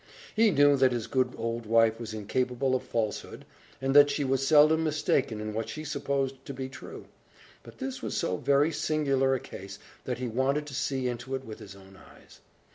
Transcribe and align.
He 0.35 0.49
knew 0.49 0.77
that 0.77 0.93
his 0.93 1.05
good 1.05 1.35
old 1.37 1.67
wife 1.67 1.99
was 1.99 2.11
incapable 2.11 2.73
of 2.73 2.81
falsehood, 2.81 3.45
and 3.79 3.95
that 3.95 4.09
she 4.09 4.23
was 4.23 4.47
seldom 4.47 4.83
mistaken 4.83 5.39
in 5.39 5.53
what 5.53 5.69
she 5.69 5.83
supposed 5.83 6.43
to 6.45 6.55
be 6.55 6.69
true; 6.69 7.05
but 7.61 7.77
this 7.77 8.01
was 8.01 8.17
so 8.17 8.37
very 8.37 8.71
singular 8.71 9.35
a 9.35 9.39
case, 9.39 9.77
that 10.05 10.17
he 10.17 10.27
wanted 10.27 10.65
to 10.65 10.73
see 10.73 11.07
into 11.07 11.35
it 11.35 11.45
with 11.45 11.59
his 11.59 11.75
own 11.75 11.95
eyes. 12.17 12.39